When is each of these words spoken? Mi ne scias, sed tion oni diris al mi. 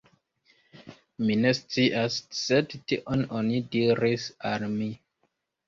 Mi 1.25 1.35
ne 1.41 1.51
scias, 1.57 2.17
sed 2.39 2.75
tion 2.79 3.23
oni 3.43 3.63
diris 3.79 4.29
al 4.57 4.69
mi. 4.77 4.93